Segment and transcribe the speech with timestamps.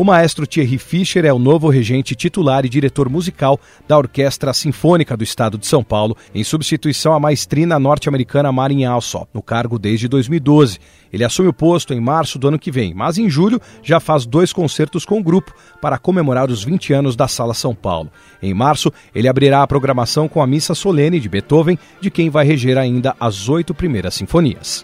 [0.00, 5.14] O maestro Thierry Fischer é o novo regente titular e diretor musical da Orquestra Sinfônica
[5.14, 10.08] do Estado de São Paulo, em substituição à maestrina norte-americana Marin Alsop, no cargo desde
[10.08, 10.78] 2012.
[11.12, 14.24] Ele assume o posto em março do ano que vem, mas em julho já faz
[14.24, 15.52] dois concertos com o grupo
[15.82, 18.10] para comemorar os 20 anos da Sala São Paulo.
[18.42, 22.46] Em março, ele abrirá a programação com a Missa Solene de Beethoven, de quem vai
[22.46, 24.82] reger ainda as oito primeiras sinfonias.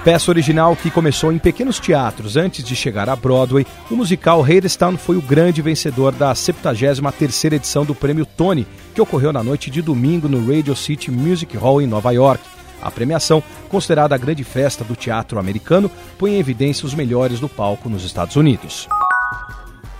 [0.04, 4.96] Peça original que começou em pequenos teatros antes de chegar a Broadway, o musical Hadestown
[4.96, 9.82] foi o grande vencedor da 73ª edição do Prêmio Tony, que ocorreu na noite de
[9.82, 12.42] domingo no Radio City Music Hall em Nova York.
[12.80, 17.48] A premiação, considerada a grande festa do teatro americano, põe em evidência os melhores do
[17.48, 18.88] palco nos Estados Unidos.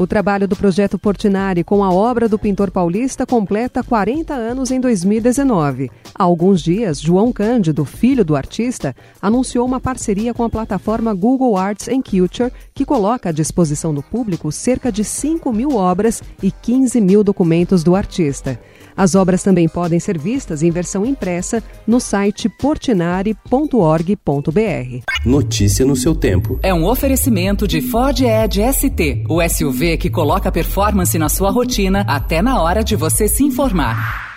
[0.01, 4.81] O trabalho do projeto Portinari com a obra do pintor paulista completa 40 anos em
[4.81, 5.91] 2019.
[6.15, 11.55] Há alguns dias, João Cândido, filho do artista, anunciou uma parceria com a plataforma Google
[11.55, 16.51] Arts and Culture, que coloca à disposição do público cerca de 5 mil obras e
[16.51, 18.59] 15 mil documentos do artista.
[19.01, 23.41] As obras também podem ser vistas em versão impressa no site portinari.org.br.
[25.25, 26.61] Notícia no seu tempo.
[26.63, 32.05] É um oferecimento de Ford Edge ST, o SUV que coloca performance na sua rotina
[32.07, 34.30] até na hora de você se informar.